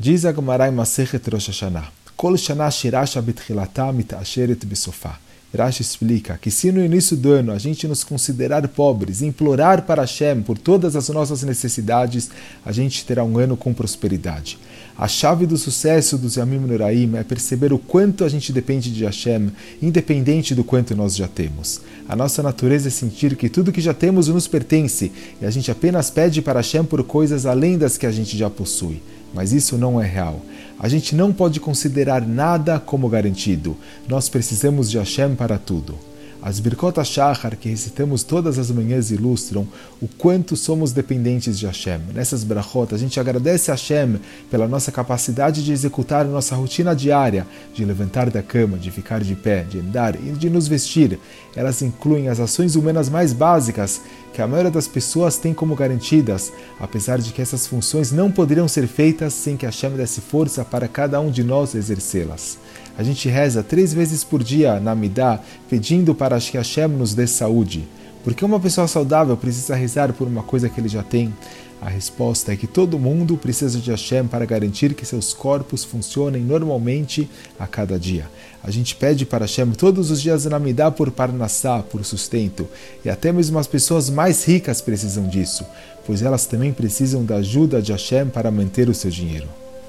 [0.00, 5.18] Diz a Gemara em Masechet Rosh Hashanah, Kol Shana Shirasha Betchilata Mitasheret Besofá.
[5.52, 10.02] Rashi explica que se no início do ano a gente nos considerar pobres implorar para
[10.02, 12.30] Hashem por todas as nossas necessidades,
[12.64, 14.56] a gente terá um ano com prosperidade.
[14.96, 19.04] A chave do sucesso dos Yamim Nuraim é perceber o quanto a gente depende de
[19.04, 19.50] Hashem,
[19.82, 21.80] independente do quanto nós já temos.
[22.08, 25.10] A nossa natureza é sentir que tudo que já temos nos pertence
[25.42, 28.48] e a gente apenas pede para Hashem por coisas além das que a gente já
[28.48, 29.02] possui.
[29.34, 30.40] Mas isso não é real.
[30.78, 33.76] A gente não pode considerar nada como garantido.
[34.08, 36.07] Nós precisamos de Hashem para tudo.
[36.40, 39.66] As Birkot HaShachar que recitamos todas as manhãs ilustram
[40.00, 42.00] o quanto somos dependentes de Hashem.
[42.14, 47.44] Nessas brachot, a gente agradece a Hashem pela nossa capacidade de executar nossa rotina diária,
[47.74, 51.18] de levantar da cama, de ficar de pé, de andar e de nos vestir.
[51.56, 54.00] Elas incluem as ações humanas mais básicas
[54.32, 58.68] que a maioria das pessoas tem como garantidas, apesar de que essas funções não poderiam
[58.68, 62.58] ser feitas sem que Hashem desse força para cada um de nós exercê-las.
[62.98, 67.28] A gente reza três vezes por dia na Midah, pedindo para que Hashem nos dê
[67.28, 67.86] saúde.
[68.24, 71.32] Porque uma pessoa saudável precisa rezar por uma coisa que ele já tem.
[71.80, 76.42] A resposta é que todo mundo precisa de Hashem para garantir que seus corpos funcionem
[76.42, 78.28] normalmente a cada dia.
[78.64, 82.66] A gente pede para Hashem todos os dias na Midah por Parnassá, por sustento.
[83.04, 85.64] E até mesmo as pessoas mais ricas precisam disso,
[86.04, 89.46] pois elas também precisam da ajuda de Hashem para manter o seu dinheiro.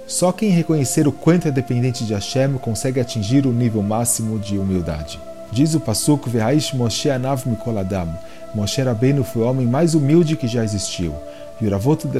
[0.10, 4.58] Só quem reconhecer o quanto é dependente de Hashem consegue atingir o nível máximo de
[4.58, 5.20] humildade.
[5.52, 8.18] Diz o Pasuk Ve'aish Moshe Anav Mikoladam.
[8.56, 11.14] Moshe Rabbeinu foi o homem mais humilde que já existiu.
[11.62, 12.20] E o Ravoto de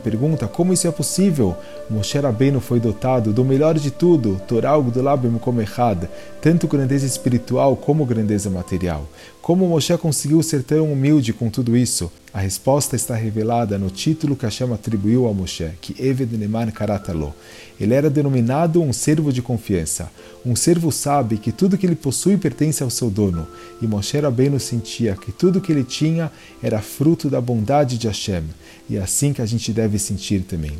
[0.00, 1.56] pergunta como isso é possível.
[1.90, 6.08] Moshe Rabbeinu foi dotado do melhor de tudo, Torah Gdolabim Komechad,
[6.40, 9.08] tanto grandeza espiritual como grandeza material.
[9.42, 12.12] Como Moshe conseguiu ser tão humilde com tudo isso?
[12.34, 17.32] A resposta está revelada no título que Hashem atribuiu a Moshe, que Eved Neman Karatalo.
[17.78, 20.10] Ele era denominado um servo de confiança.
[20.44, 23.46] Um servo sabe que tudo que ele possui pertence ao seu dono,
[23.80, 26.28] e Moshe Rabbeinu sentia que tudo que ele tinha
[26.60, 28.42] era fruto da bondade de Hashem,
[28.90, 30.72] e é assim que a gente deve sentir também.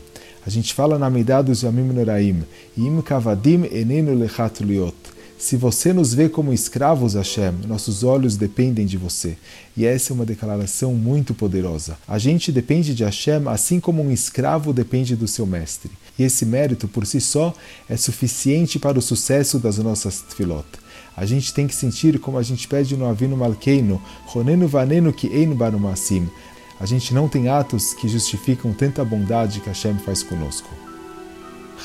[0.45, 2.43] A gente fala na Midah dos Yamim Noraim,
[2.77, 5.14] Im Kavadim Enenu Lechat Liot.
[5.45, 9.37] Se você nos vê como escravos, Hashem, nossos olhos dependem de você.
[9.77, 11.99] E essa é uma declaração muito poderosa.
[12.09, 15.91] A gente depende de Hashem assim como um escravo depende do seu mestre.
[16.19, 17.55] E esse mérito por si só
[17.91, 20.65] é suficiente para o sucesso das nossas tefilot.
[21.15, 25.27] A gente tem que sentir como a gente pede no Avino Malkeino, Ronenu Vanenu Ki
[25.27, 26.27] Ein Banumassim.
[26.81, 30.71] A gente não tem atos que justificam tanta bondade que Hashem faz conosco.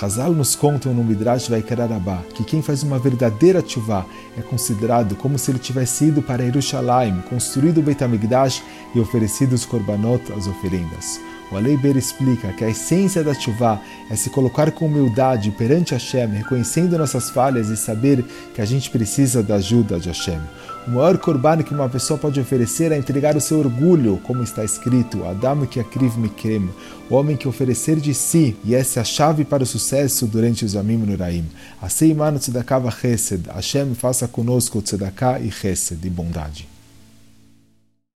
[0.02, 4.06] Hazal nos contam no Midrash Vaikararabá que quem faz uma verdadeira tchuvá
[4.38, 8.64] é considerado como se ele tivesse ido para Jerusalém, construído o Beit HaMikdash
[8.96, 11.20] e oferecido os korbanot, as oferendas.
[11.52, 16.28] O Aleiber explica que a essência da Tchuvá é se colocar com humildade perante Hashem,
[16.28, 18.24] reconhecendo nossas falhas e saber
[18.54, 20.40] que a gente precisa da ajuda de Hashem.
[20.88, 24.64] O maior korban que uma pessoa pode oferecer é entregar o seu orgulho, como está
[24.64, 26.70] escrito, Adam que akriv mikrem,
[27.10, 30.64] o homem que oferecer de si, e essa é a chave para o sucesso durante
[30.64, 31.46] os Amim Nuraim.
[31.81, 36.79] Asei manu tzedakah chesed, Hashem faça conosco tzedakah e chesed, de bondade.